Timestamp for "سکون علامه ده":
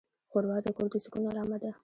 1.03-1.71